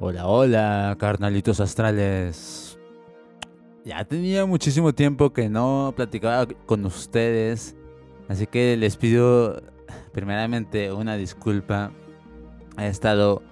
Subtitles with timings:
[0.00, 2.78] Hola, hola, carnalitos astrales.
[3.84, 7.74] Ya tenía muchísimo tiempo que no platicaba con ustedes,
[8.28, 9.60] así que les pido
[10.12, 11.90] primeramente una disculpa.
[12.78, 13.42] He estado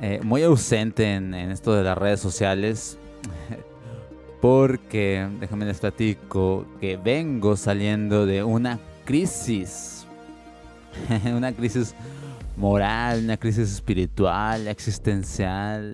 [0.00, 2.96] eh, muy ausente en, en, esto de las redes sociales,
[4.40, 10.06] porque, déjenme les platico, que vengo saliendo de una crisis.
[11.24, 11.96] una crisis
[12.56, 15.92] moral, una crisis espiritual, existencial,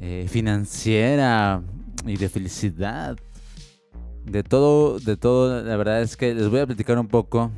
[0.00, 1.62] eh, financiera
[2.04, 3.16] y de felicidad.
[4.24, 7.50] De todo, de todo, la verdad es que les voy a platicar un poco.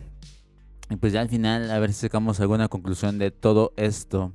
[0.90, 4.32] Y pues ya al final a ver si sacamos alguna conclusión de todo esto.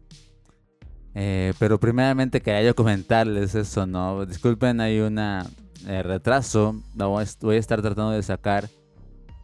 [1.16, 4.26] Eh, pero primeramente quería yo comentarles eso, ¿no?
[4.26, 6.76] Disculpen, hay un eh, retraso.
[6.96, 8.68] Voy a estar tratando de sacar,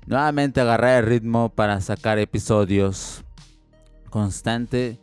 [0.07, 3.23] nuevamente agarrar el ritmo para sacar episodios
[4.09, 4.99] constante.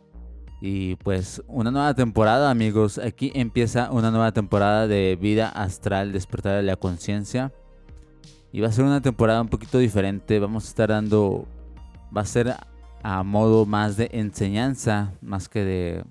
[0.59, 6.55] Y pues una nueva temporada amigos, aquí empieza una nueva temporada de vida astral, despertar
[6.55, 7.53] de la conciencia.
[8.51, 11.45] Y va a ser una temporada un poquito diferente, vamos a estar dando,
[12.15, 12.55] va a ser
[13.03, 16.05] a modo más de enseñanza, más que de,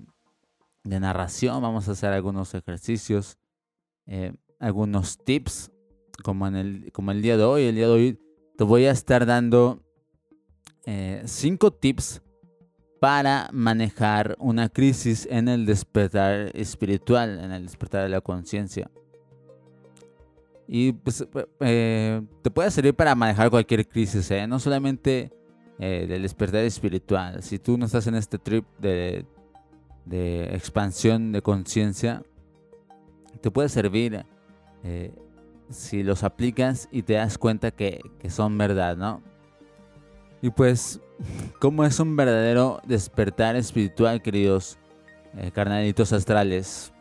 [0.83, 3.37] narración, vamos a hacer algunos ejercicios,
[4.05, 5.69] eh, algunos tips,
[6.23, 8.19] como, en el, como el día de hoy, el día de hoy
[8.57, 9.83] te voy a estar dando
[10.85, 12.21] 5 eh, tips
[12.99, 18.89] para manejar una crisis en el despertar espiritual, en el despertar de la conciencia.
[20.67, 21.25] Y pues
[21.61, 24.47] eh, te puede servir para manejar cualquier crisis, ¿eh?
[24.47, 25.31] no solamente
[25.79, 27.41] eh, del despertar espiritual.
[27.43, 29.25] Si tú no estás en este trip de,
[30.05, 32.23] de expansión de conciencia,
[33.41, 34.25] te puede servir
[35.69, 39.21] si los aplicas y te das cuenta que, que son verdad, ¿no?
[40.47, 41.01] Y pues
[41.59, 44.77] cómo es un verdadero despertar espiritual, queridos
[45.35, 46.93] eh, carnalitos astrales.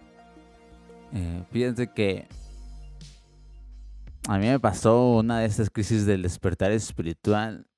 [1.12, 2.27] Eh, fíjense que
[4.27, 7.69] a mí me pasó una de estas crisis del despertar espiritual.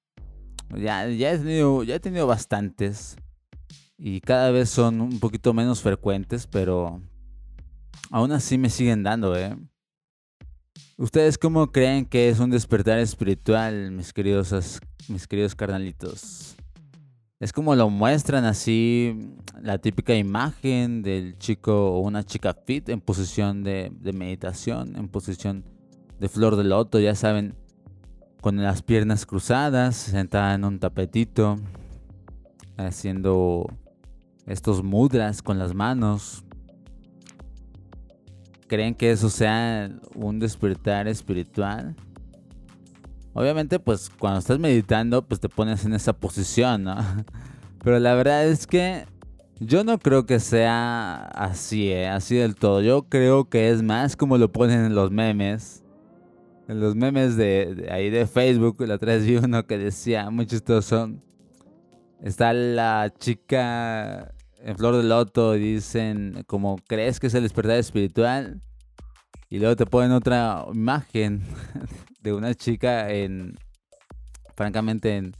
[0.74, 3.16] Ya, ya, he tenido, ya he tenido bastantes.
[3.98, 7.02] Y cada vez son un poquito menos frecuentes, pero
[8.10, 9.54] aún así me siguen dando, ¿eh?
[11.00, 16.56] ¿Ustedes cómo creen que es un despertar espiritual, mis queridos, mis queridos carnalitos?
[17.38, 19.16] Es como lo muestran así
[19.62, 25.06] la típica imagen del chico o una chica fit en posición de, de meditación, en
[25.06, 25.64] posición
[26.18, 27.54] de flor de loto, ya saben,
[28.40, 31.60] con las piernas cruzadas, sentada en un tapetito,
[32.76, 33.68] haciendo
[34.46, 36.42] estos mudras con las manos,
[38.68, 41.96] ¿Creen que eso sea un despertar espiritual?
[43.32, 46.96] Obviamente, pues cuando estás meditando, pues te pones en esa posición, ¿no?
[47.82, 49.06] Pero la verdad es que
[49.58, 52.08] yo no creo que sea así, ¿eh?
[52.08, 52.82] Así del todo.
[52.82, 55.82] Yo creo que es más como lo ponen en los memes.
[56.68, 60.46] En los memes de, ahí de Facebook, la otra vez vi uno que decía, muy
[60.46, 61.10] chistoso.
[62.22, 68.60] Está la chica en Flor de Loto dicen como crees que es el despertar espiritual
[69.48, 71.42] y luego te ponen otra imagen
[72.22, 73.56] de una chica en
[74.56, 75.34] francamente en,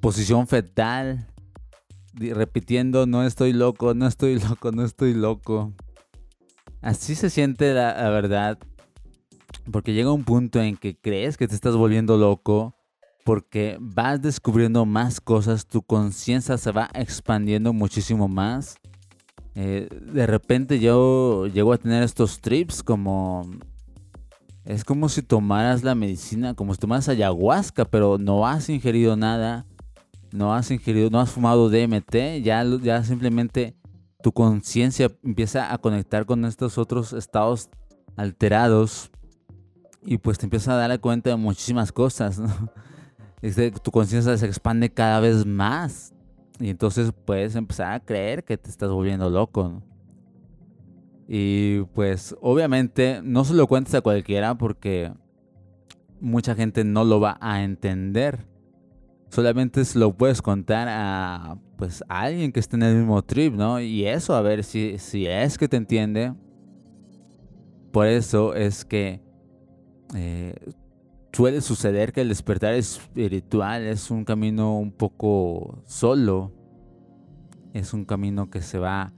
[0.00, 1.26] posición fetal
[2.12, 5.72] repitiendo no estoy loco, no estoy loco, no estoy loco.
[6.82, 8.58] Así se siente la verdad
[9.72, 12.77] porque llega un punto en que crees que te estás volviendo loco
[13.28, 18.76] porque vas descubriendo más cosas, tu conciencia se va expandiendo muchísimo más.
[19.54, 23.42] Eh, de repente yo llego a tener estos trips como...
[24.64, 29.66] Es como si tomaras la medicina, como si tomaras ayahuasca, pero no has ingerido nada,
[30.32, 33.76] no has ingerido, no has fumado DMT, ya, ya simplemente
[34.22, 37.68] tu conciencia empieza a conectar con estos otros estados
[38.16, 39.10] alterados
[40.00, 42.72] y pues te empiezas a dar cuenta de muchísimas cosas, ¿no?
[43.82, 46.14] Tu conciencia se expande cada vez más.
[46.60, 49.82] Y entonces puedes empezar a creer que te estás volviendo loco.
[51.28, 55.12] Y pues obviamente no se lo cuentes a cualquiera porque
[56.20, 58.46] mucha gente no lo va a entender.
[59.28, 63.54] Solamente se lo puedes contar a pues a alguien que esté en el mismo trip,
[63.54, 63.80] ¿no?
[63.80, 66.34] Y eso a ver si, si es que te entiende.
[67.92, 69.20] Por eso es que
[70.16, 70.54] eh,
[71.38, 76.52] suele suceder que el despertar espiritual es un camino un poco solo.
[77.72, 79.12] Es un camino que se va,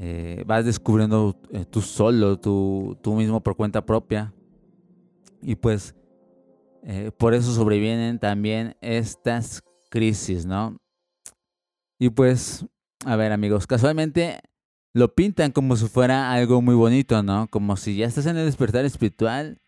[0.00, 4.32] eh, vas descubriendo eh, tú solo, tú, tú, mismo por cuenta propia.
[5.42, 5.94] Y pues
[6.84, 10.78] eh, por eso sobrevienen también estas crisis, ¿no?
[11.98, 12.64] Y pues,
[13.04, 14.38] a ver amigos, casualmente
[14.94, 17.46] lo pintan como si fuera algo muy bonito, ¿no?
[17.48, 19.61] Como si ya estás en el despertar espiritual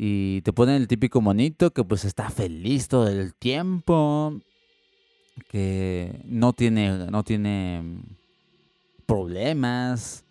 [0.00, 4.40] y te ponen el típico monito que pues está feliz todo el tiempo,
[5.48, 8.04] que no tiene, no tiene
[9.06, 10.24] problemas,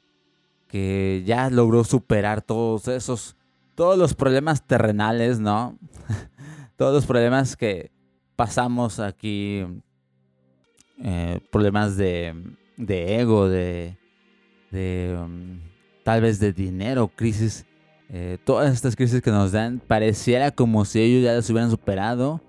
[0.69, 3.35] que ya logró superar todos esos,
[3.75, 5.77] todos los problemas terrenales, ¿no?
[6.77, 7.91] todos los problemas que
[8.37, 9.65] pasamos aquí,
[11.03, 12.33] eh, problemas de,
[12.77, 13.97] de ego, de,
[14.71, 15.59] de um,
[16.05, 17.65] tal vez de dinero, crisis,
[18.09, 22.41] eh, todas estas crisis que nos dan, pareciera como si ellos ya las hubieran superado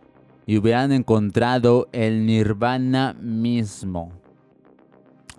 [0.47, 4.13] y hubieran encontrado el nirvana mismo.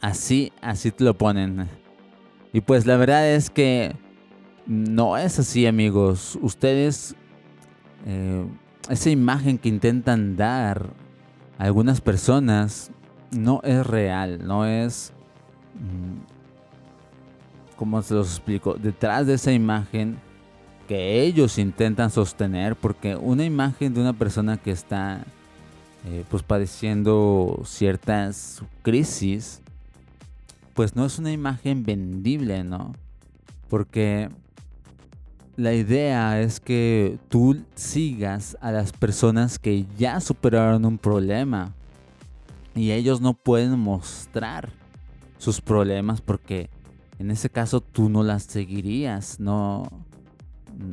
[0.01, 1.67] Así, así te lo ponen.
[2.53, 3.95] Y pues la verdad es que
[4.65, 6.37] no es así, amigos.
[6.41, 7.15] Ustedes,
[8.05, 8.45] eh,
[8.89, 10.93] esa imagen que intentan dar
[11.57, 12.91] algunas personas
[13.31, 15.13] no es real, no es...
[15.75, 16.28] Mm,
[17.79, 18.73] ¿Cómo se los explico?
[18.73, 20.17] Detrás de esa imagen
[20.85, 25.23] que ellos intentan sostener, porque una imagen de una persona que está
[26.05, 29.61] eh, pues padeciendo ciertas crisis,
[30.73, 32.91] pues no es una imagen vendible, ¿no?
[33.69, 34.27] Porque
[35.55, 41.73] la idea es que tú sigas a las personas que ya superaron un problema
[42.75, 44.67] y ellos no pueden mostrar
[45.37, 46.69] sus problemas porque
[47.19, 49.83] en ese caso tú no las seguirías, no,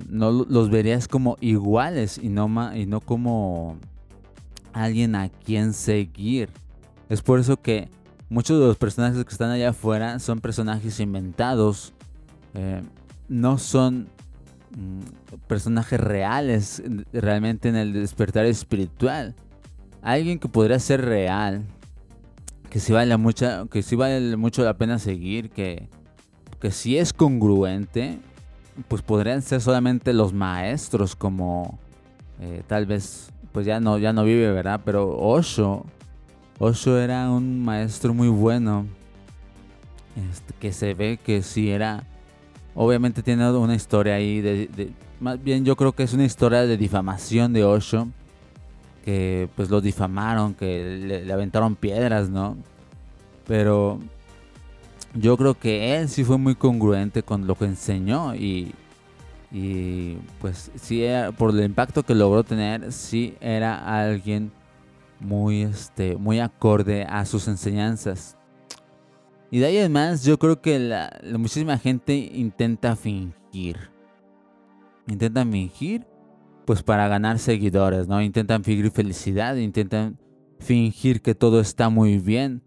[0.09, 3.79] no los verías como iguales y no, y no como
[4.73, 6.51] alguien a quien seguir.
[7.09, 7.89] Es por eso que
[8.29, 11.95] muchos de los personajes que están allá afuera son personajes inventados,
[12.55, 12.83] eh,
[13.29, 14.09] no son
[14.77, 16.83] mm, personajes reales
[17.13, 19.37] realmente en el despertar espiritual.
[20.03, 21.65] Alguien que podría ser real,
[22.69, 25.89] que sí vale, mucha, que sí vale mucho la pena seguir, que
[26.59, 28.19] que si es congruente,
[28.89, 31.79] pues podrían ser solamente los maestros como
[32.41, 34.81] eh, tal vez, pues ya no, ya no vive, ¿verdad?
[34.85, 35.85] Pero Osho,
[36.59, 38.87] Osho era un maestro muy bueno,
[40.31, 42.05] este, que se ve que sí era,
[42.75, 46.77] obviamente tiene una historia ahí, de, más bien yo creo que es una historia de
[46.77, 48.09] difamación de Osho,
[49.05, 52.57] que pues lo difamaron, que le aventaron piedras, ¿no?
[53.47, 54.01] Pero
[55.19, 58.73] yo creo que él sí fue muy congruente con lo que enseñó y,
[59.51, 61.05] y pues sí,
[61.39, 64.53] por el impacto que logró tener, sí era alguien
[65.21, 68.37] muy, este, muy acorde a sus enseñanzas.
[69.51, 73.91] Y de ahí además yo creo que la, muchísima gente intenta fingir.
[75.09, 76.07] Intentan fingir
[76.65, 78.21] pues para ganar seguidores, ¿no?
[78.21, 80.19] Intentan fingir felicidad, intentan
[80.59, 82.63] fingir que todo está muy bien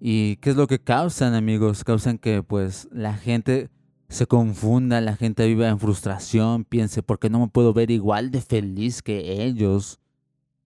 [0.00, 1.82] ¿Y qué es lo que causan, amigos?
[1.82, 3.68] Causan que pues la gente
[4.08, 8.30] se confunda, la gente viva en frustración, piense, ¿por qué no me puedo ver igual
[8.30, 9.98] de feliz que ellos?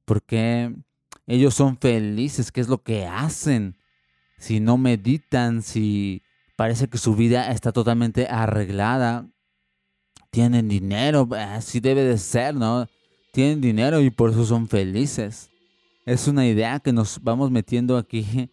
[0.04, 0.74] ¿Por qué
[1.26, 2.52] ellos son felices?
[2.52, 3.76] ¿Qué es lo que hacen?
[4.38, 6.22] Si no meditan, si
[6.56, 9.28] parece que su vida está totalmente arreglada,
[10.30, 12.86] tienen dinero, así debe de ser, ¿no?
[13.32, 15.50] Tienen dinero y por eso son felices.
[16.04, 18.50] Es una idea que nos vamos metiendo aquí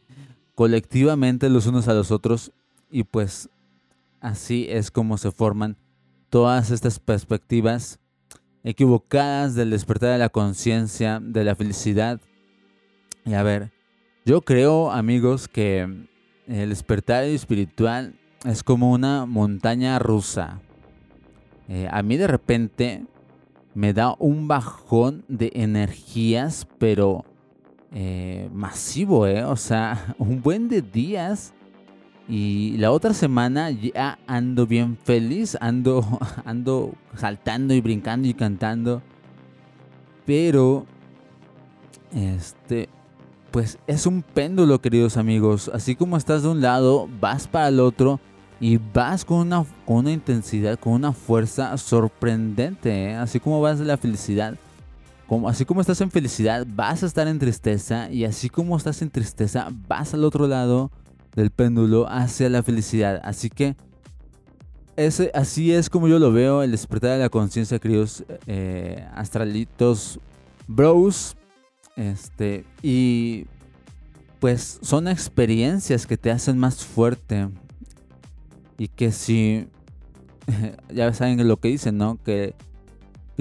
[0.60, 2.52] colectivamente los unos a los otros
[2.92, 3.48] y pues
[4.20, 5.78] así es como se forman
[6.30, 7.98] todas estas perspectivas
[8.66, 12.20] equivocadas del despertar de la conciencia, de la felicidad.
[13.24, 13.72] Y a ver,
[14.26, 15.84] yo creo amigos que
[16.46, 20.60] el despertar espiritual es como una montaña rusa.
[21.70, 23.06] Eh, a mí de repente
[23.74, 27.24] me da un bajón de energías, pero
[27.92, 29.44] eh, masivo, ¿eh?
[29.44, 31.54] O sea, un buen de días.
[32.28, 36.06] Y la otra semana ya ando bien feliz, ando,
[36.46, 39.02] ando saltando y brincando y cantando.
[40.28, 40.86] Pero,
[42.14, 42.88] este,
[43.50, 45.72] pues es un péndulo, queridos amigos.
[45.74, 48.20] Así como estás de un lado, vas para el otro
[48.60, 53.06] y vas con una, con una intensidad, con una fuerza sorprendente.
[53.06, 53.16] ¿eh?
[53.16, 54.56] Así como vas de la felicidad
[55.48, 58.10] así como estás en felicidad, vas a estar en tristeza.
[58.12, 60.92] Y así como estás en tristeza, vas al otro lado
[61.36, 63.22] del péndulo hacia la felicidad.
[63.24, 63.76] Así que
[64.96, 70.20] ese, así es como yo lo veo, el despertar de la conciencia, queridos eh, astralitos
[70.68, 71.36] bros.
[71.96, 73.46] Este, y
[74.40, 77.50] pues son experiencias que te hacen más fuerte.
[78.78, 79.68] Y que si,
[80.94, 82.18] ya saben lo que dicen, ¿no?
[82.24, 82.56] Que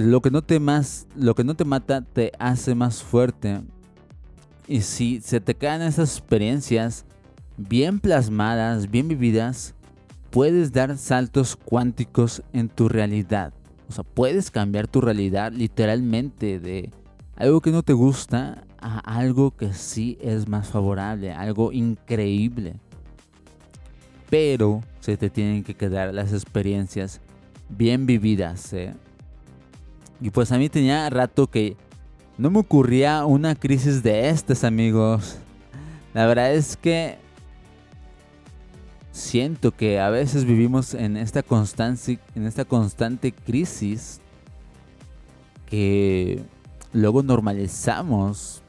[0.04, 3.62] lo que no te más, lo que no te mata te hace más fuerte.
[4.68, 7.04] Y si se te caen esas experiencias,
[7.56, 9.74] bien plasmadas, bien vividas,
[10.30, 13.52] puedes dar saltos cuánticos en tu realidad.
[13.88, 16.92] O sea, puedes cambiar tu realidad literalmente de
[17.34, 22.76] algo que no te gusta a algo que sí es más favorable, algo increíble.
[24.30, 27.20] Pero se te tienen que quedar las experiencias
[27.68, 28.72] bien vividas.
[28.74, 28.94] ¿eh?
[30.20, 31.76] Y pues a mí tenía rato que
[32.36, 35.36] no me ocurría una crisis de estas, amigos.
[36.14, 37.18] La verdad es que
[39.12, 44.20] siento que a veces vivimos en esta constante, en esta constante crisis
[45.66, 46.42] que
[46.92, 48.62] luego normalizamos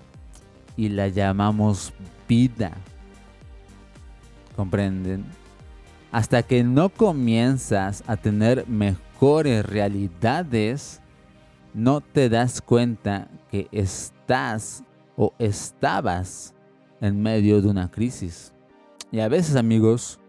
[0.75, 1.94] y la llamamos
[2.27, 2.72] vida.
[4.56, 5.25] ¿Comprenden?
[6.12, 11.00] Hasta que no comienzas a tener mejores realidades,
[11.79, 14.83] no te das cuenta que estás
[15.15, 16.53] o estabas
[17.01, 18.53] en medio de una crisis.
[19.12, 20.19] Y a veces, amigos,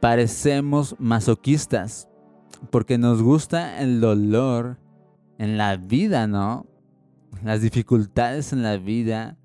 [0.00, 2.08] parecemos masoquistas
[2.70, 4.78] porque nos gusta el dolor
[5.38, 6.66] en la vida, ¿no?
[7.42, 9.36] Las dificultades en la vida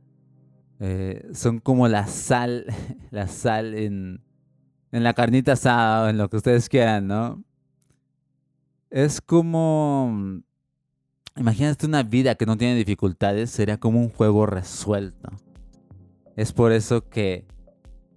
[0.80, 2.66] eh, son como la sal,
[3.12, 4.22] la sal en,
[4.92, 7.44] en la carnita asada o en lo que ustedes quieran, ¿no?
[8.90, 10.42] Es como,
[11.38, 15.30] imagínate una vida que no tiene dificultades, sería como un juego resuelto.
[16.36, 17.46] Es por eso que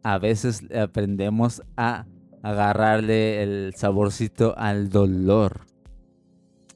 [0.03, 2.07] a veces aprendemos a
[2.43, 5.61] agarrarle el saborcito al dolor.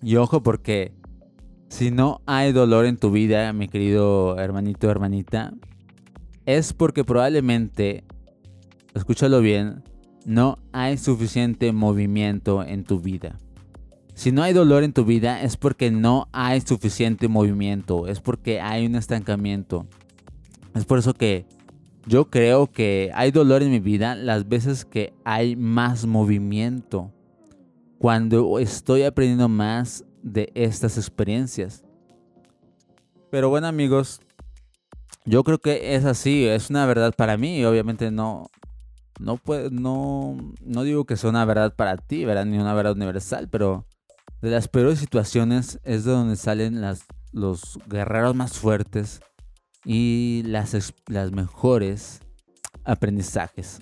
[0.02, 0.92] Y ojo porque
[1.68, 5.54] si no hay dolor en tu vida, mi querido hermanito hermanita,
[6.46, 8.04] es porque probablemente,
[8.94, 9.82] escúchalo bien,
[10.26, 13.38] no hay suficiente movimiento en tu vida.
[14.14, 18.60] Si no hay dolor en tu vida es porque no hay suficiente movimiento, es porque
[18.60, 19.86] hay un estancamiento.
[20.74, 21.46] Es por eso que
[22.06, 27.10] yo creo que hay dolor en mi vida las veces que hay más movimiento.
[27.98, 31.84] Cuando estoy aprendiendo más de estas experiencias.
[33.30, 34.20] Pero bueno amigos,
[35.24, 37.64] yo creo que es así, es una verdad para mí.
[37.64, 38.48] Obviamente no,
[39.18, 39.40] no,
[39.70, 42.46] no, no digo que sea una verdad para ti, ¿verdad?
[42.46, 43.86] Ni una verdad universal, pero
[44.44, 46.82] de las peores situaciones es de donde salen
[47.32, 49.22] los guerreros más fuertes
[49.86, 52.20] y las, las mejores
[52.84, 53.80] aprendizajes.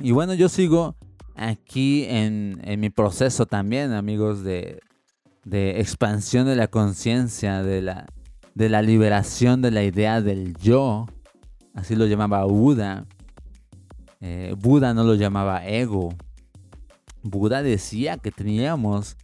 [0.00, 0.96] Y bueno, yo sigo
[1.36, 4.80] aquí en, mi proceso también, amigos, de,
[5.52, 8.06] expansión de la conciencia, de la,
[8.56, 11.06] de la liberación de la idea del yo.
[11.74, 13.06] Así lo llamaba Buda.
[14.20, 16.12] Eh, Buda no lo llamaba ego.
[17.22, 19.16] Buda decía que teníamos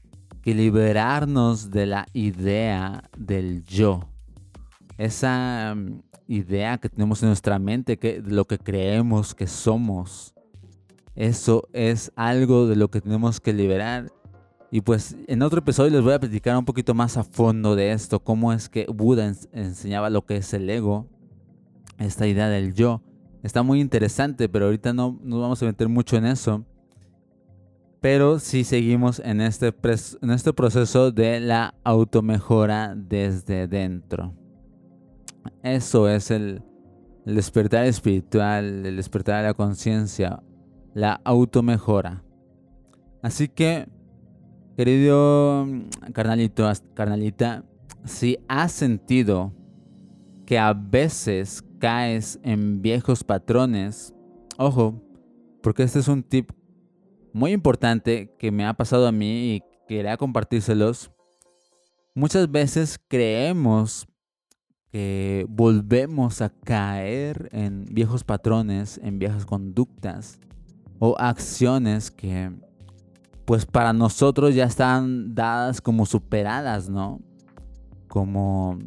[0.50, 4.10] que liberarnos de la idea del yo
[5.00, 10.34] esa mm, idea que tenemos en nuestra mente, que lo que creemos que somos,
[11.14, 14.12] eso es algo de lo que tenemos que liberar.
[14.70, 17.92] Y pues en otro episodio les voy a platicar un poquito más a fondo de
[17.92, 21.08] esto, cómo es que Buda enseñaba lo que es el ego,
[21.98, 23.02] esta idea del yo.
[23.42, 26.64] Está muy interesante, pero ahorita no nos vamos a meter mucho en eso.
[28.00, 29.74] Pero sí seguimos en este,
[30.22, 34.34] en este proceso de la automejora desde dentro.
[35.62, 36.62] Eso es el,
[37.24, 40.42] despertar espiritual, el despertar de la conciencia,
[40.94, 42.22] la automejora.
[43.22, 43.86] Así que,
[44.76, 45.66] querido
[46.12, 47.64] carnalito, carnalita,
[48.04, 49.52] si has sentido
[50.46, 54.14] que a veces caes en viejos patrones,
[54.58, 55.02] ojo,
[55.62, 56.50] porque este es un tip
[57.32, 61.10] muy importante que me ha pasado a mí y quería compartírselos.
[62.14, 64.06] Muchas veces creemos
[64.90, 70.40] que volvemos a caer en viejos patrones, en viejas conductas
[70.98, 72.50] o acciones que
[73.44, 77.20] pues para nosotros ya están dadas como superadas, ¿no?
[78.06, 78.78] Como,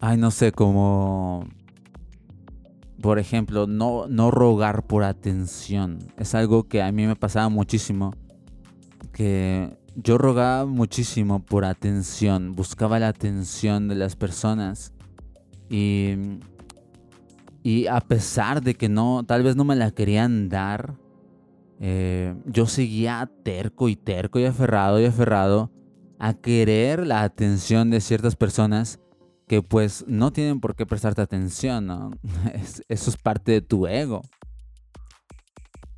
[0.00, 1.46] ay, no sé, como,
[3.00, 5.98] por ejemplo, no, no rogar por atención.
[6.16, 8.14] Es algo que a mí me pasaba muchísimo,
[9.12, 14.92] que yo rogaba muchísimo por atención, buscaba la atención de las personas
[15.68, 16.14] y,
[17.62, 20.94] y a pesar de que no, tal vez no me la querían dar,
[21.80, 25.70] eh, yo seguía terco y terco y aferrado y aferrado
[26.18, 29.00] a querer la atención de ciertas personas
[29.46, 32.10] que pues no tienen por qué prestarte atención, ¿no?
[32.88, 34.22] eso es parte de tu ego.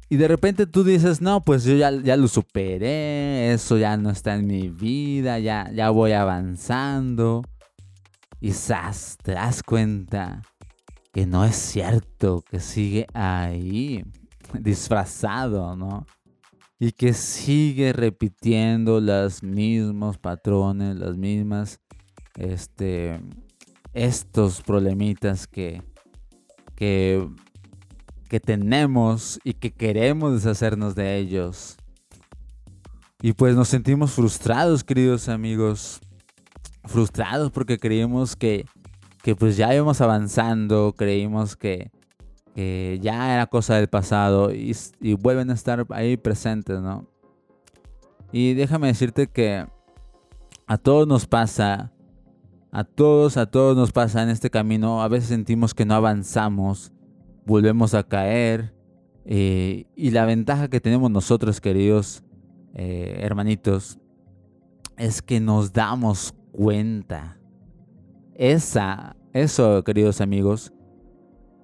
[0.08, 4.10] Y de repente tú dices, no, pues yo ya, ya lo superé, eso ya no
[4.10, 7.42] está en mi vida, ya, ya voy avanzando.
[8.40, 8.52] Y
[9.22, 10.42] te das cuenta
[11.12, 14.04] que no es cierto, que sigue ahí,
[14.60, 16.06] disfrazado, ¿no?
[16.78, 21.80] Y que sigue repitiendo los mismos patrones, las mismas,
[22.36, 23.20] este,
[23.92, 25.82] estos problemitas que,
[26.74, 27.28] que,
[28.28, 31.76] que tenemos y que queremos deshacernos de ellos.
[33.22, 36.00] Y pues nos sentimos frustrados, queridos amigos.
[36.84, 38.66] Frustrados porque creímos que,
[39.22, 41.90] que pues ya íbamos avanzando, creímos que,
[42.54, 47.08] que ya era cosa del pasado y, y, vuelven a estar ahí presentes, ¿no?
[48.30, 49.66] Y déjame decirte que
[50.66, 51.92] a todos nos pasa,
[52.70, 56.92] a todos, a todos nos pasa en este camino, a veces sentimos que no avanzamos,
[57.44, 58.74] volvemos a caer
[59.24, 62.22] eh, y la ventaja que tenemos nosotros, queridos
[62.74, 63.98] eh, hermanitos,
[64.96, 67.38] es que nos damos cuenta.
[68.34, 70.72] Esa, eso, queridos amigos,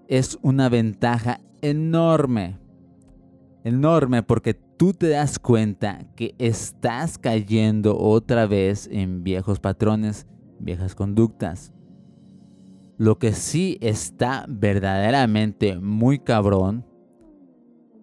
[0.08, 2.58] es una ventaja enorme.
[3.64, 10.26] Enorme porque tú te das cuenta que estás cayendo otra vez en viejos patrones,
[10.62, 11.72] viejas conductas.
[12.98, 16.86] Lo que sí está verdaderamente muy cabrón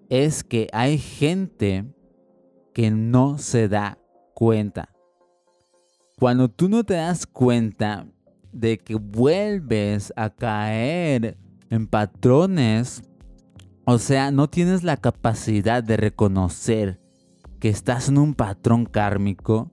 [0.10, 1.86] es que hay gente
[2.74, 3.98] que no se da
[4.34, 4.90] cuenta.
[6.18, 8.08] Cuando tú no te das cuenta
[8.52, 11.38] de que vuelves a caer
[11.70, 13.04] en patrones,
[13.86, 17.00] o sea, no tienes la capacidad de reconocer
[17.60, 19.72] que estás en un patrón kármico,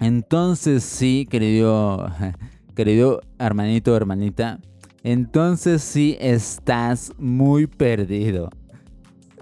[0.00, 2.10] entonces sí, querido,
[2.74, 4.60] querido hermanito hermanita,
[5.02, 8.50] entonces sí estás muy perdido.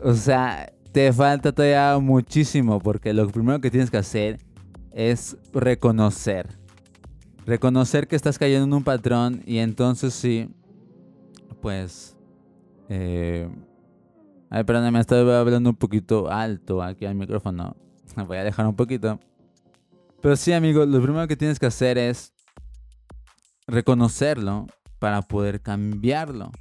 [0.03, 4.39] O sea, te falta todavía muchísimo porque lo primero que tienes que hacer
[4.93, 6.59] es reconocer.
[7.47, 10.49] Reconocer que estás cayendo en un patrón y entonces sí,
[11.61, 12.17] pues...
[12.89, 13.49] Eh,
[14.51, 17.77] ay, perdóname, estaba hablando un poquito alto aquí al micrófono.
[18.27, 19.19] Voy a dejar un poquito.
[20.23, 22.33] Pero sí, amigo, lo primero que tienes que hacer es
[23.67, 24.67] reconocerlo
[24.99, 26.53] para poder cambiarlo.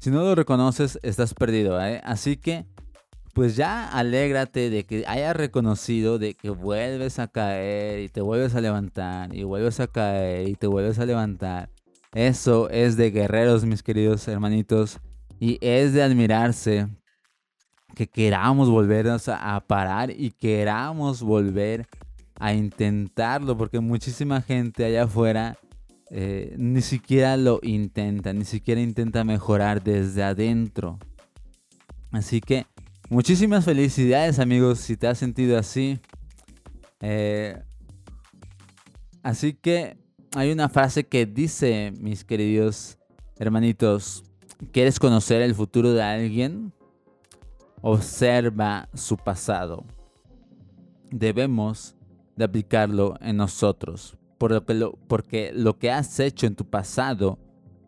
[0.00, 2.02] Si no lo reconoces, estás perdido, ¿eh?
[2.04, 2.66] Así que
[3.32, 8.54] pues ya alégrate de que hayas reconocido de que vuelves a caer y te vuelves
[8.54, 11.68] a levantar y vuelves a caer y te vuelves a levantar.
[12.12, 15.00] Eso es de guerreros, mis queridos hermanitos,
[15.40, 16.86] y es de admirarse
[17.96, 21.88] que queramos volver a, parar y queramos volver
[22.38, 25.58] a intentarlo, porque muchísima gente allá afuera
[26.10, 30.98] eh, ni siquiera lo intenta, ni siquiera intenta mejorar desde adentro.
[32.10, 32.66] Así que
[33.10, 35.98] Muchísimas felicidades amigos si te has sentido así.
[37.00, 37.62] Eh,
[39.22, 39.98] así que
[40.34, 42.96] hay una frase que dice, mis queridos
[43.38, 44.24] hermanitos,
[44.72, 46.72] ¿quieres conocer el futuro de alguien?
[47.82, 49.84] Observa su pasado.
[51.10, 51.93] Debemos
[52.36, 57.38] de aplicarlo en nosotros, porque lo que has hecho en tu pasado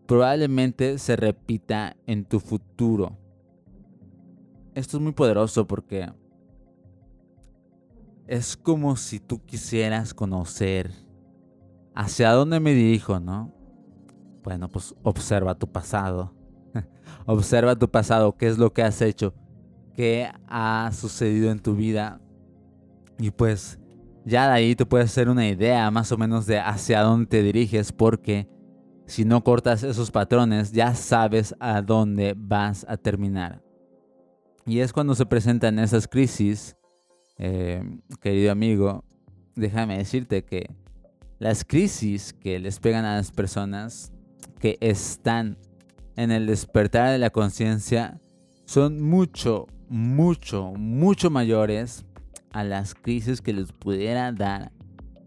[0.06, 3.18] probablemente se repita en tu futuro
[4.76, 6.12] esto es muy poderoso porque
[8.26, 10.92] es como si tú quisieras conocer
[11.94, 13.54] hacia dónde me dirijo, ¿no?
[14.44, 16.34] Bueno, pues observa tu pasado.
[17.26, 19.32] observa tu pasado, qué es lo que has hecho,
[19.94, 22.20] qué ha sucedido en tu vida.
[23.18, 23.78] Y pues
[24.26, 27.42] ya de ahí te puedes hacer una idea más o menos de hacia dónde te
[27.42, 28.48] diriges porque
[29.06, 33.62] si no cortas esos patrones ya sabes a dónde vas a terminar.
[34.66, 36.76] Y es cuando se presentan esas crisis,
[37.38, 37.84] eh,
[38.20, 39.04] querido amigo,
[39.54, 40.74] déjame decirte que
[41.38, 44.12] las crisis que les pegan a las personas
[44.58, 45.56] que están
[46.16, 48.20] en el despertar de la conciencia
[48.64, 52.04] son mucho, mucho, mucho mayores
[52.56, 54.72] a las crisis que les pudiera dar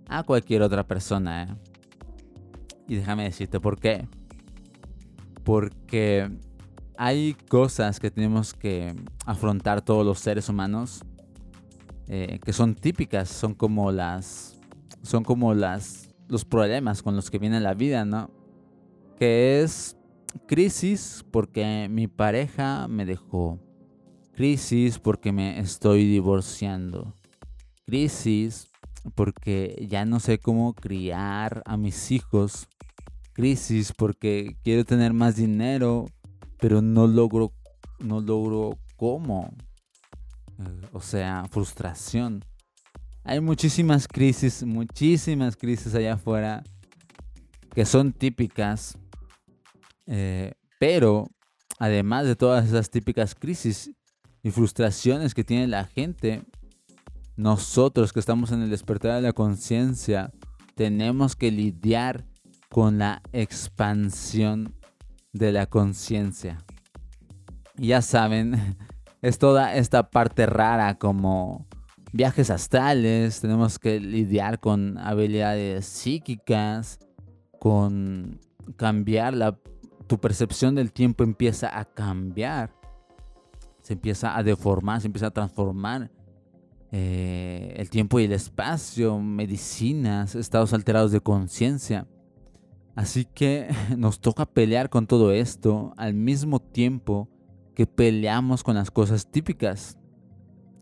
[0.08, 1.44] a cualquier otra persona.
[1.44, 1.48] ¿eh?
[2.88, 4.08] Y déjame decirte por qué.
[5.44, 6.28] Porque
[6.98, 8.96] hay cosas que tenemos que
[9.28, 11.04] afrontar todos los seres humanos
[12.08, 14.60] eh, que son típicas, son como las,
[15.04, 18.32] son como las, los problemas con los que viene la vida, ¿no?
[19.20, 19.96] Que es
[20.48, 23.60] crisis porque mi pareja me dejó,
[24.34, 27.14] crisis porque me estoy divorciando,
[27.90, 28.68] crisis
[29.16, 32.68] porque ya no sé cómo criar a mis hijos,
[33.34, 36.06] crisis porque quiero tener más dinero
[36.60, 37.54] pero no logro,
[38.00, 39.54] no logro cómo.
[40.60, 42.44] Eh, o sea, frustración.
[43.24, 46.64] Hay muchísimas crisis, muchísimas crisis allá afuera
[47.74, 48.98] que son típicas.
[50.06, 51.28] Eh, Pero,
[51.78, 53.92] además de todas esas típicas crisis
[54.44, 56.44] y frustraciones que tiene la gente,
[57.40, 60.34] nosotros que estamos en el despertar de la conciencia,
[60.76, 62.26] tenemos que lidiar
[62.70, 64.76] con la expansión
[65.32, 66.58] de la conciencia.
[67.78, 68.78] Ya saben,
[69.22, 71.66] es toda esta parte rara como
[72.12, 77.00] viajes astrales, tenemos que lidiar con habilidades psíquicas,
[77.58, 78.42] con
[78.76, 79.58] cambiar la
[80.08, 82.74] tu percepción del tiempo empieza a cambiar,
[83.82, 86.12] se empieza a deformar, se empieza a transformar.
[86.92, 92.08] Eh, el tiempo y el espacio, medicinas, estados alterados de conciencia.
[92.96, 97.30] Así que nos toca pelear con todo esto al mismo tiempo
[97.76, 99.98] que peleamos con las cosas típicas.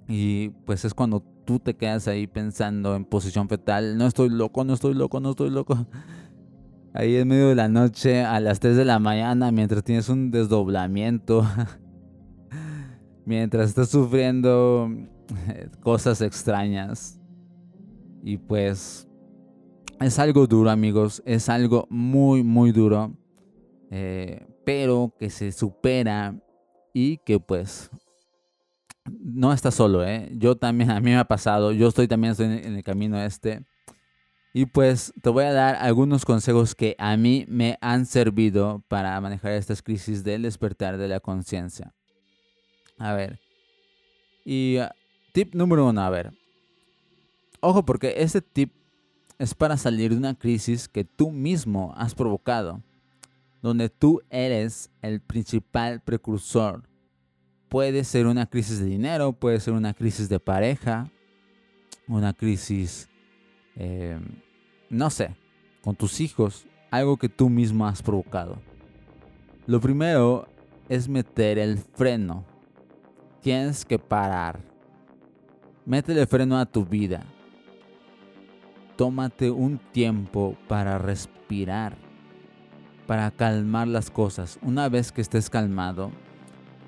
[0.08, 4.64] Y pues es cuando tú te quedas ahí pensando en posición fetal, no estoy loco,
[4.64, 5.86] no estoy loco, no estoy loco.
[6.94, 10.32] Ahí en medio de la noche, a las 3 de la mañana, mientras tienes un
[10.32, 11.46] desdoblamiento,
[13.26, 14.90] mientras estás sufriendo
[15.82, 17.20] cosas extrañas.
[18.24, 19.08] Y pues
[20.00, 23.14] es algo duro amigos, es algo muy, muy duro.
[23.90, 26.36] Eh, pero que se supera
[26.94, 27.90] y que pues
[29.08, 30.30] no está solo, ¿eh?
[30.34, 33.66] Yo también, a mí me ha pasado, yo estoy también estoy en el camino este.
[34.54, 39.20] Y pues te voy a dar algunos consejos que a mí me han servido para
[39.22, 41.94] manejar estas crisis del despertar de la conciencia.
[42.98, 43.40] A ver.
[44.44, 44.78] Y
[45.38, 46.34] tip número uno, a ver.
[47.60, 48.74] Ojo porque este tip
[49.38, 52.82] es para salir de una crisis que tú mismo has provocado.
[53.62, 56.90] Donde tú eres el principal precursor
[57.70, 61.12] Puede ser una crisis de dinero, puede ser una crisis de pareja,
[62.08, 63.08] una crisis,
[63.76, 64.20] eh,
[64.90, 65.36] no sé,
[65.84, 68.58] con tus hijos, algo que tú mismo has provocado.
[69.68, 70.48] Lo primero
[70.90, 72.44] es meter el freno.
[73.42, 74.67] Tienes que parar.
[75.88, 77.24] Métele freno a tu vida.
[78.98, 81.96] Tómate un tiempo para respirar,
[83.06, 84.60] para calmar las cosas.
[84.62, 86.12] Una vez que estés calmado,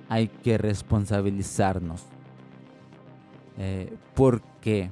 [0.10, 2.04] hay que responsabilizarnos.
[3.58, 4.92] Eh, ¿Por qué?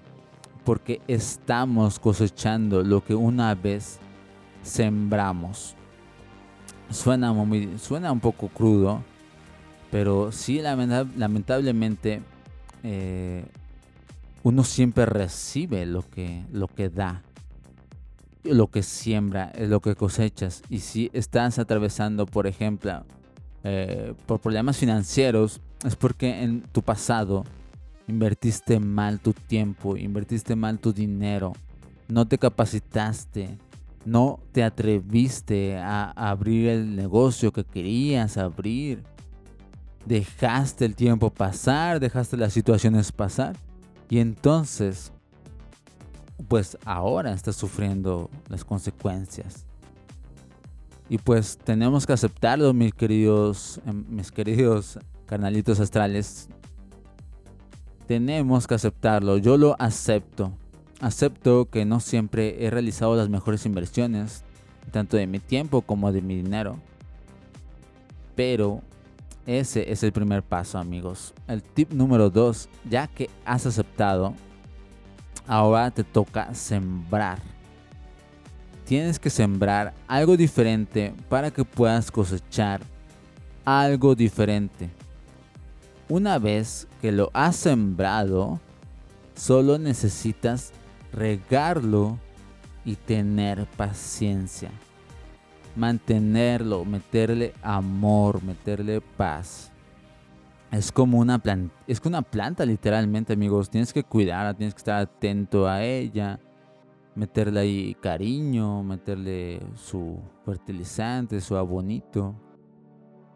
[0.64, 4.00] Porque estamos cosechando lo que una vez
[4.62, 5.76] sembramos.
[6.90, 9.04] Suena, un poco crudo,
[9.92, 12.22] pero sí lamentablemente
[12.84, 13.44] eh,
[14.48, 17.22] uno siempre recibe lo que, lo que da,
[18.46, 20.62] lo que siembra, lo que cosechas.
[20.70, 23.04] Y si estás atravesando, por ejemplo,
[23.66, 27.44] eh, por problemas financieros es porque en tu pasado
[28.08, 31.52] invertiste mal tu tiempo, invertiste mal tu dinero,
[32.08, 33.58] no te capacitaste,
[34.06, 39.04] no te atreviste a abrir el negocio que querías abrir.
[40.06, 43.58] Dejaste el tiempo pasar, dejaste las situaciones pasar
[44.10, 45.12] y entonces,
[46.48, 49.66] pues ahora estás sufriendo las consecuencias.
[51.10, 56.50] Y pues tenemos que aceptarlo, mis queridos, em, mis queridos carnalitos astrales.
[58.08, 59.38] Tenemos que aceptarlo.
[59.38, 60.52] Yo lo acepto.
[61.00, 64.44] Acepto que no siempre he realizado las mejores inversiones,
[64.92, 66.78] tanto de mi tiempo como de mi dinero.
[68.36, 68.82] Pero
[69.48, 71.34] ese es el primer paso, amigos.
[71.48, 74.36] El tip número dos, ya que has aceptado,
[75.48, 77.40] ahora te toca sembrar
[78.88, 82.80] tienes que sembrar algo diferente para que puedas cosechar
[83.66, 84.90] algo diferente.
[86.08, 88.62] Una vez que lo has sembrado,
[89.36, 90.72] solo necesitas
[91.12, 92.18] regarlo
[92.86, 94.72] y tener paciencia.
[95.78, 99.72] Mantenerlo, meterle amor, meterle paz.
[100.72, 103.70] Es como una planta, es una planta literalmente, amigos.
[103.70, 106.40] Tienes que cuidarla, tienes que estar atento a ella
[107.18, 112.36] meterle ahí cariño, meterle su fertilizante, su abonito,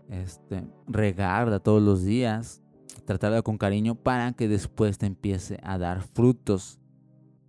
[0.08, 2.62] este, regarla todos los días,
[3.06, 6.80] tratarla con cariño para que después te empiece a dar frutos.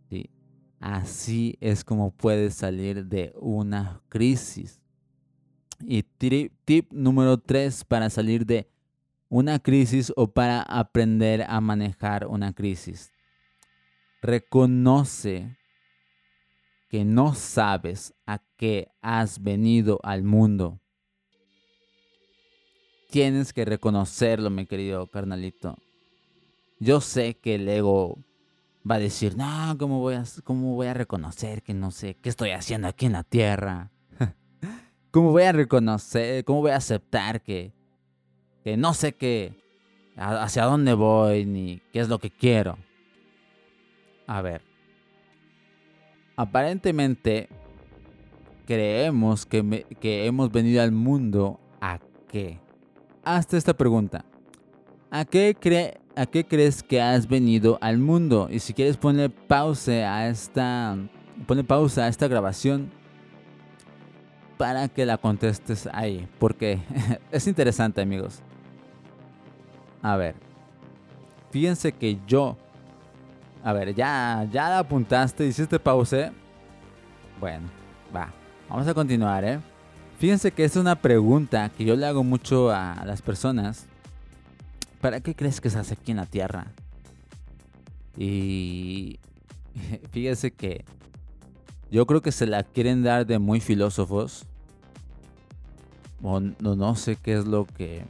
[0.08, 0.30] ¿sí?
[0.80, 4.80] Así es como puedes salir de una crisis.
[5.86, 8.68] Y tip número 3 para salir de
[9.28, 13.12] una crisis o para aprender a manejar una crisis.
[14.20, 15.56] Reconoce
[16.90, 20.80] que no sabes a qué has venido al mundo.
[23.08, 25.76] Tienes que reconocerlo, mi querido carnalito.
[26.78, 28.18] Yo sé que el ego
[28.90, 32.28] va a decir, no, ¿cómo voy a, cómo voy a reconocer que no sé qué
[32.28, 33.91] estoy haciendo aquí en la tierra?
[35.12, 37.70] ¿Cómo voy a reconocer, cómo voy a aceptar que,
[38.64, 39.52] que no sé qué,
[40.16, 42.78] hacia dónde voy ni qué es lo que quiero?
[44.26, 44.62] A ver,
[46.34, 47.50] aparentemente
[48.66, 51.98] creemos que, que hemos venido al mundo a
[52.28, 52.58] qué.
[53.22, 54.24] Hazte esta pregunta.
[55.10, 58.48] ¿A qué, cree, ¿A qué crees que has venido al mundo?
[58.50, 60.96] Y si quieres poner pausa a esta,
[61.46, 63.01] pone pausa a esta grabación
[64.56, 66.80] para que la contestes ahí, porque
[67.30, 68.40] es interesante, amigos.
[70.02, 70.34] A ver,
[71.50, 72.56] fíjense que yo,
[73.62, 76.32] a ver, ya, ya la apuntaste, hiciste pausa.
[77.40, 77.68] Bueno,
[78.14, 78.32] va,
[78.68, 79.60] vamos a continuar, ¿eh?
[80.18, 83.88] Fíjense que es una pregunta que yo le hago mucho a las personas
[85.02, 86.68] ¿para qué crees que se hace aquí en la Tierra?
[88.16, 89.18] Y
[90.12, 90.84] fíjese que
[91.92, 94.46] yo creo que se la quieren dar de muy filósofos.
[96.20, 98.02] No sé qué es lo que,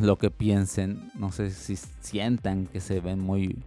[0.00, 1.10] lo que piensen.
[1.14, 3.62] No sé si sientan que se ven muy,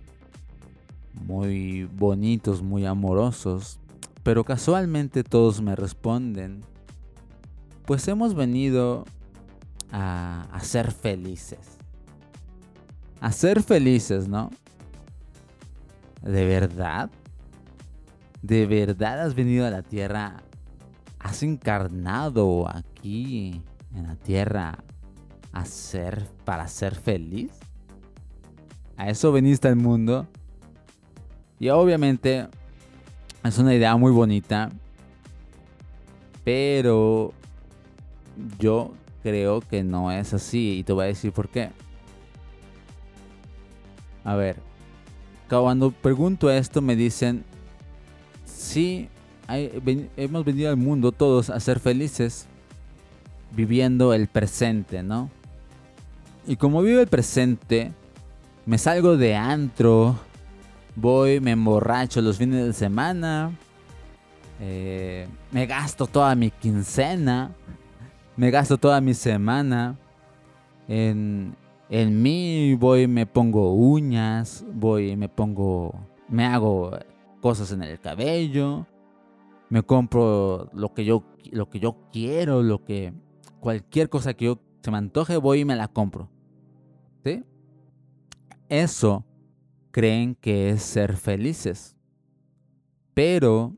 [1.14, 3.80] muy bonitos, muy amorosos.
[4.24, 6.62] Pero casualmente todos me responden.
[7.86, 9.06] Pues hemos venido
[9.92, 11.78] a, a ser felices
[13.20, 14.52] a ser felices, ¿no?
[16.22, 17.10] ¿De verdad?
[18.42, 20.44] ¿De verdad has venido a la tierra?
[21.20, 23.62] ¿Has encarnado aquí
[23.96, 24.78] en la tierra
[25.52, 27.52] a ser para ser feliz?
[28.96, 30.28] ¿A eso veniste al mundo?
[31.60, 32.48] Y obviamente
[33.44, 34.70] es una idea muy bonita,
[36.44, 37.34] pero
[38.60, 41.72] yo creo que no es así y te voy a decir por qué.
[44.24, 44.58] A ver,
[45.50, 47.44] cuando pregunto esto me dicen,
[48.58, 49.10] sí,
[49.48, 52.48] hemos venido al mundo todos a ser felices
[53.52, 55.30] viviendo el presente, ¿no?
[56.46, 57.92] Y como vivo el presente,
[58.66, 60.18] me salgo de antro,
[60.96, 63.52] voy, me emborracho los fines de semana,
[64.60, 67.52] eh, me gasto toda mi quincena,
[68.36, 69.98] me gasto toda mi semana
[70.88, 71.56] en,
[71.90, 75.94] en mí voy, me pongo uñas, voy, me pongo,
[76.30, 76.98] me hago
[77.42, 78.88] cosas en el cabello,
[79.70, 83.14] me compro lo que yo, lo que yo quiero, lo que,
[83.60, 86.30] cualquier cosa que yo se me antoje, voy y me la compro.
[87.24, 87.44] ¿Sí?
[88.70, 89.26] Eso
[89.92, 91.98] creen que es ser felices.
[93.14, 93.76] Pero,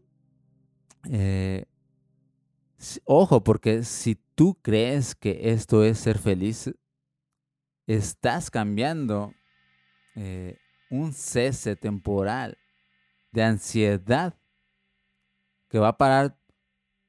[1.10, 1.66] eh,
[3.06, 6.72] ojo, porque si tú crees que esto es ser feliz,
[7.88, 9.34] estás cambiando
[10.16, 10.58] eh,
[10.92, 12.58] un cese temporal
[13.32, 14.34] de ansiedad
[15.70, 16.38] que va a parar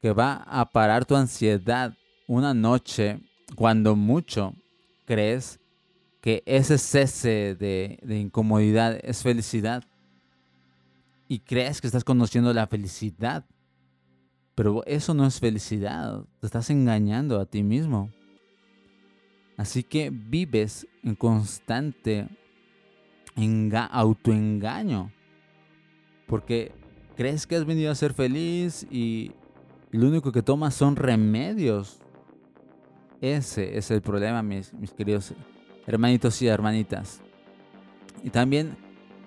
[0.01, 1.95] que va a parar tu ansiedad
[2.27, 3.21] una noche
[3.55, 4.55] cuando mucho
[5.05, 5.61] crees
[6.21, 9.85] que ese cese de, de incomodidad es felicidad
[11.29, 13.45] y crees que estás conociendo la felicidad
[14.55, 18.11] pero eso no es felicidad te estás engañando a ti mismo
[19.61, 22.27] Así que vives en constante
[23.91, 25.13] autoengaño.
[26.31, 26.71] Porque
[27.17, 29.33] crees que has venido a ser feliz y,
[29.91, 31.99] lo único que tomas son remedios.
[33.21, 35.35] Ese es el problema, mis, queridos
[35.85, 37.21] hermanitos y hermanitas.
[38.23, 38.77] Y también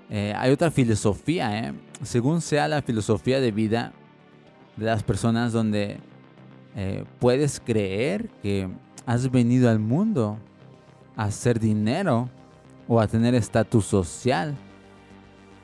[0.10, 1.74] eh, hay otra filosofía, ¿eh?
[2.02, 3.92] según sea la filosofía de vida
[4.78, 5.98] de las personas donde
[6.78, 8.70] eh, puedes creer que
[9.06, 10.38] has venido al mundo
[11.18, 12.30] a hacer dinero
[12.88, 14.56] o a tener estatus social.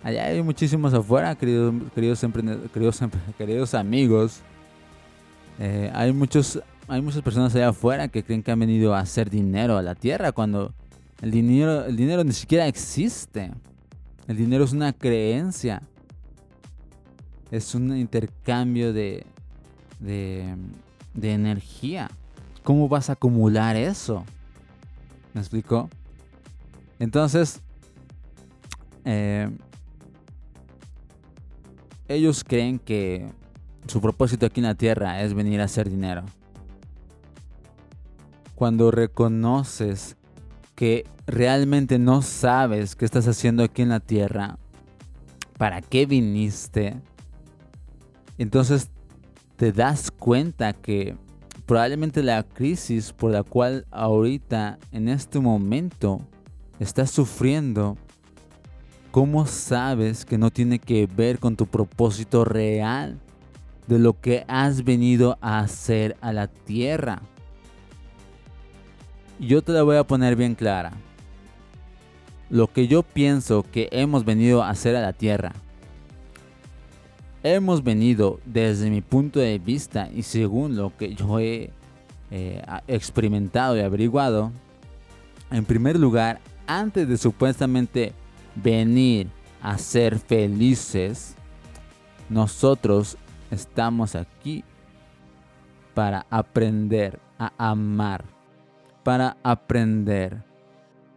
[0.01, 2.25] Allá hay muchísimos afuera, queridos, queridos,
[2.73, 2.99] queridos,
[3.37, 4.39] queridos amigos.
[5.59, 9.29] Eh, hay, muchos, hay muchas personas allá afuera que creen que han venido a hacer
[9.29, 10.73] dinero a la tierra cuando
[11.21, 13.51] el dinero, el dinero ni siquiera existe.
[14.27, 15.81] El dinero es una creencia.
[17.51, 19.25] Es un intercambio de,
[19.99, 20.55] de,
[21.13, 22.09] de energía.
[22.63, 24.23] ¿Cómo vas a acumular eso?
[25.33, 25.89] ¿Me explico?
[26.99, 27.59] Entonces,
[29.03, 29.49] eh,
[32.09, 33.31] ellos creen que
[33.87, 36.23] su propósito aquí en la tierra es venir a hacer dinero.
[38.55, 40.17] Cuando reconoces
[40.75, 44.57] que realmente no sabes qué estás haciendo aquí en la tierra,
[45.57, 46.99] para qué viniste,
[48.37, 48.89] entonces
[49.55, 51.15] te das cuenta que
[51.65, 56.21] probablemente la crisis por la cual ahorita, en este momento,
[56.79, 57.97] estás sufriendo,
[59.11, 63.19] ¿cómo sabes que no tiene que ver con tu propósito real
[63.89, 67.23] de lo que has venido a hacer a la tierra.
[69.39, 70.91] Yo te la voy a poner bien clara.
[72.51, 75.53] Lo que yo pienso que hemos venido a hacer a la tierra.
[77.41, 81.71] Hemos venido desde mi punto de vista y según lo que yo he
[82.29, 84.51] eh, experimentado y averiguado,
[85.49, 88.13] en primer lugar, antes de supuestamente
[88.55, 89.29] venir
[89.61, 91.35] a ser felices,
[92.29, 93.17] nosotros
[93.51, 94.63] estamos aquí
[95.93, 98.23] para aprender a amar,
[99.03, 100.43] para aprender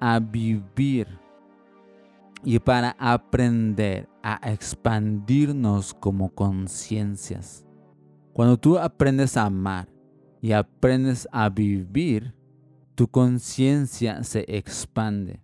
[0.00, 1.06] a vivir
[2.44, 7.64] y para aprender a expandirnos como conciencias.
[8.32, 9.88] Cuando tú aprendes a amar
[10.40, 12.34] y aprendes a vivir,
[12.94, 15.40] tu conciencia se expande.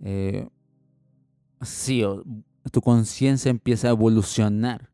[0.00, 0.48] Eh,
[1.62, 2.04] sí,
[2.70, 4.90] tu conciencia empieza a evolucionar.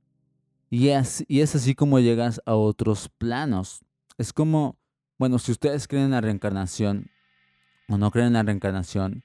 [0.71, 3.85] Y es, y es así como llegas a otros planos.
[4.19, 4.79] Es como,
[5.19, 7.11] bueno, si ustedes creen en la reencarnación
[7.89, 9.23] o no creen en la reencarnación,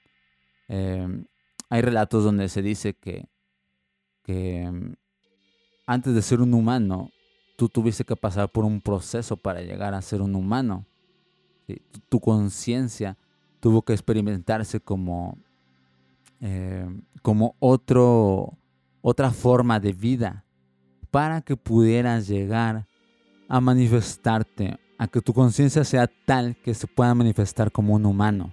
[0.68, 1.26] em,
[1.68, 3.28] hay relatos donde se dice que,
[4.22, 4.94] que em,
[5.86, 7.10] antes de ser un humano,
[7.56, 10.86] tú tuviste que pasar por un proceso para llegar a ser un humano.
[12.08, 13.16] Tu, conciencia
[13.60, 15.38] tuvo que experimentarse como,
[16.46, 18.58] em, como otro,
[19.00, 20.44] otra forma de vida
[21.10, 22.86] para que pudieras llegar
[23.48, 28.52] a manifestarte, a que tu conciencia sea tal que se pueda manifestar como un humano,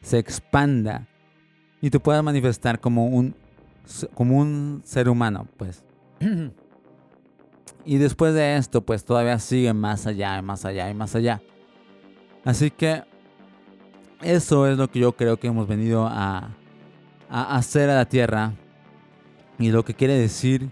[0.00, 1.06] se expanda
[1.82, 3.34] y te pueda manifestar como un,
[4.14, 5.84] como un ser humano, pues.
[7.84, 11.42] y después de esto, pues todavía sigue más allá más allá y más allá.
[12.42, 13.02] Así que
[14.22, 16.56] eso es lo que yo creo que hemos venido a,
[17.28, 18.52] a hacer a la tierra.
[19.58, 20.70] Y lo que quiere decir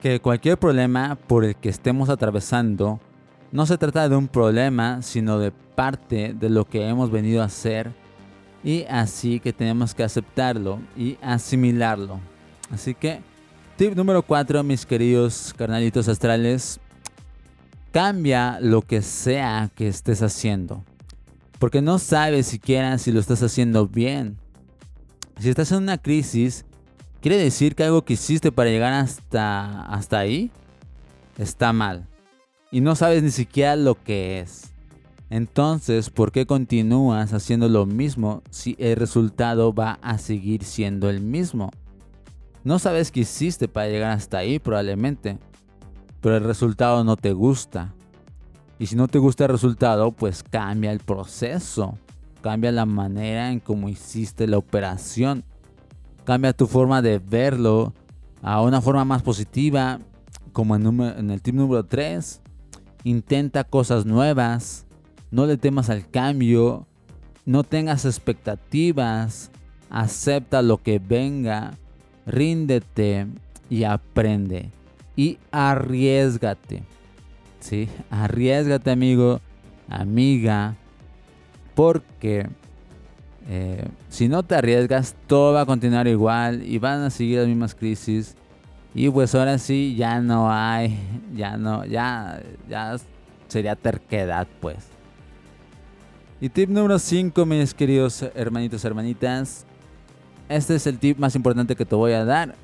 [0.00, 3.00] que cualquier problema por el que estemos atravesando
[3.52, 7.46] no se trata de un problema, sino de parte de lo que hemos venido a
[7.46, 7.92] hacer
[8.66, 12.18] y así que tenemos que aceptarlo y asimilarlo.
[12.72, 13.20] Así que,
[13.76, 16.80] tip número 4, mis queridos carnalitos astrales,
[17.92, 20.82] cambia lo que sea que estés haciendo.
[21.60, 24.36] Porque no sabes siquiera si lo estás haciendo bien.
[25.38, 26.64] Si estás en una crisis,
[27.26, 30.52] ¿Quiere decir que algo que hiciste para llegar hasta, hasta ahí
[31.38, 32.06] está mal?
[32.70, 34.72] Y no sabes ni siquiera lo que es.
[35.28, 41.20] Entonces, ¿por qué continúas haciendo lo mismo si el resultado va a seguir siendo el
[41.20, 41.72] mismo?
[42.62, 45.38] No sabes qué hiciste para llegar hasta ahí probablemente,
[46.20, 47.92] pero el resultado no te gusta.
[48.78, 51.98] Y si no te gusta el resultado, pues cambia el proceso,
[52.46, 55.42] cambia la manera en cómo hiciste la operación
[56.24, 57.92] Cambia tu forma de verlo
[58.40, 59.98] a una forma más positiva,
[60.52, 62.40] como en, el tip número 3.
[63.02, 64.86] Intenta cosas nuevas,
[65.30, 66.86] no le temas al cambio,
[67.44, 69.50] no tengas expectativas,
[69.90, 71.74] acepta lo que venga,
[72.26, 73.26] ríndete
[73.68, 74.70] y aprende.
[75.14, 76.82] Y arriesgate.
[77.60, 77.88] ¿Sí?
[78.10, 79.40] Arriesgate, amigo,
[79.88, 80.76] amiga,
[81.76, 82.48] porque
[83.48, 87.46] eh, si no te arriesgas, todo va a continuar igual y van a seguir las
[87.46, 88.34] mismas crisis.
[88.94, 90.98] Y pues ahora sí, ya no hay,
[91.36, 92.96] ya no, ya, ya
[93.46, 94.88] sería terquedad, pues.
[96.40, 99.66] Y tip número 5, mis queridos hermanitos, hermanitas.
[100.48, 102.54] Este es el tip más importante que te voy a dar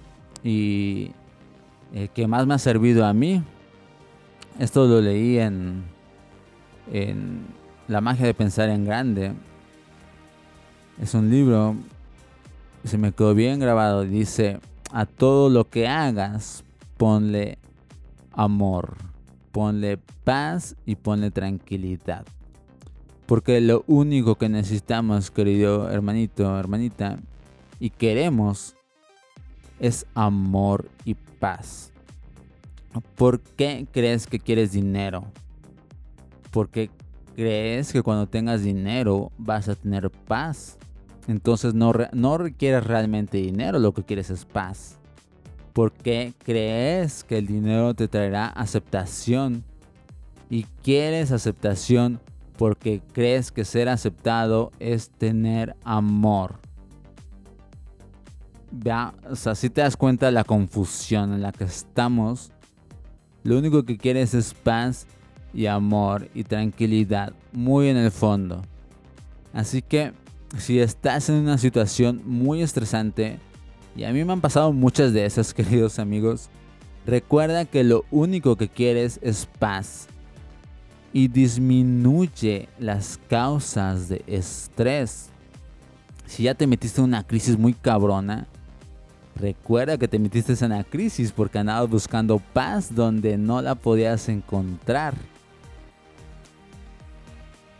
[0.42, 1.11] y
[1.92, 3.42] el que más me ha servido a mí.
[4.59, 5.83] Esto lo leí en,
[6.90, 9.33] en La magia de pensar en grande
[11.01, 11.75] es un libro,
[12.85, 14.61] se me quedó bien grabado, dice,
[14.92, 16.64] a todo lo que hagas,
[16.97, 17.59] ponle
[18.31, 18.96] amor,
[19.50, 22.25] ponle paz y ponle tranquilidad.
[23.27, 27.19] Porque lo único que necesitamos, querido hermanito, hermanita,
[27.81, 28.77] y queremos
[29.81, 31.90] es amor y paz.
[33.17, 35.25] ¿Por qué crees que quieres dinero?
[36.50, 36.90] Porque
[37.35, 40.78] crees que cuando tengas dinero vas a tener paz.
[41.28, 44.98] Entonces no, no requieres realmente dinero, lo que quieres es paz.
[45.72, 49.64] Porque crees que el dinero te traerá aceptación.
[50.50, 52.20] Y quieres aceptación
[52.58, 56.56] porque crees que ser aceptado es tener amor.
[58.83, 62.52] Ya, o sea, si te das cuenta de la confusión en la que estamos,
[63.42, 65.06] lo único que quieres es paz
[65.55, 68.63] y amor y tranquilidad, muy en el fondo.
[69.53, 70.13] Así que
[70.59, 73.38] si estás en una situación muy estresante,
[73.94, 76.50] y a mí me han pasado muchas de esas, queridos amigos,
[77.07, 80.07] Recuerda que lo único que quieres es paz
[81.13, 85.29] y disminuye las causas de estrés.
[86.27, 88.46] Si ya te metiste en una crisis muy cabrona,
[89.35, 94.29] recuerda que te metiste en una crisis porque andabas buscando paz donde no la podías
[94.29, 95.15] encontrar.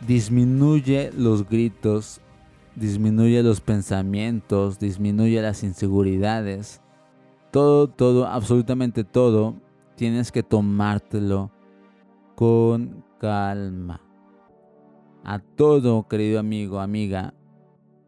[0.07, 2.19] Disminuye los gritos,
[2.75, 6.81] disminuye los pensamientos, disminuye las inseguridades.
[7.51, 9.55] Todo, todo, absolutamente todo,
[9.95, 11.51] tienes que tomártelo
[12.35, 14.01] con calma.
[15.23, 17.33] A todo, querido amigo, amiga,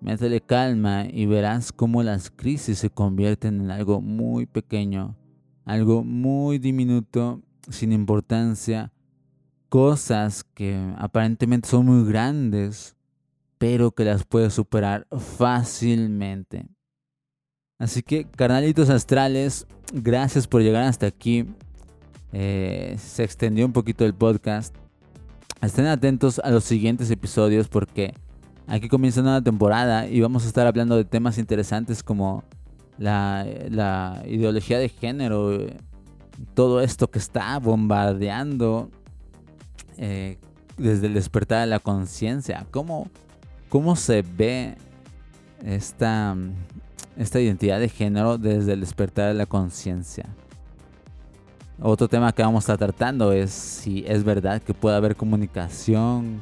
[0.01, 5.15] métele calma y verás cómo las crisis se convierten en algo muy pequeño,
[5.63, 8.91] algo muy diminuto, sin importancia,
[9.69, 12.95] cosas que aparentemente son muy grandes,
[13.57, 15.07] pero que las puedes superar
[15.37, 16.67] fácilmente.
[17.77, 21.45] Así que, carnalitos astrales, gracias por llegar hasta aquí.
[22.31, 24.75] Eh, se extendió un poquito el podcast.
[25.61, 28.13] Estén atentos a los siguientes episodios porque
[28.67, 32.43] aquí comienza una temporada y vamos a estar hablando de temas interesantes como
[32.97, 35.57] la, ideología de género,
[36.53, 38.89] todo esto que está bombardeando
[39.97, 40.37] eh,
[40.77, 43.09] desde el despertar de la conciencia, cómo,
[43.69, 44.75] cómo se ve
[45.63, 46.35] esta,
[47.17, 50.25] esta identidad de género desde el despertar de la conciencia.
[51.81, 56.41] Otro tema que vamos a estar tratando es si es verdad que puede haber comunicación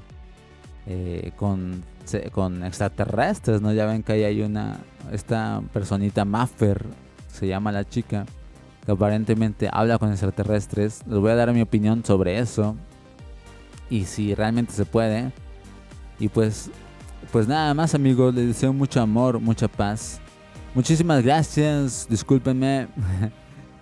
[0.85, 1.83] eh, con,
[2.31, 3.73] con, extraterrestres, ¿no?
[3.73, 4.77] Ya ven que ahí hay una,
[5.11, 6.85] esta personita Maffer,
[7.31, 8.25] se llama la chica,
[8.85, 11.01] que aparentemente habla con extraterrestres.
[11.07, 12.75] Les voy a dar mi opinión sobre eso
[13.93, 15.31] y si realmente se puede.
[16.17, 16.71] Y pues,
[17.31, 20.19] pues nada más amigos, les deseo mucho amor, mucha paz.
[20.73, 22.87] Muchísimas gracias, discúlpenme.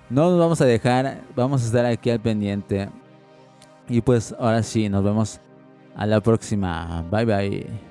[0.09, 2.89] No nos vamos a dejar, vamos a estar aquí al pendiente.
[3.87, 5.39] Y pues ahora sí, nos vemos
[5.95, 7.05] a la próxima.
[7.09, 7.90] Bye bye.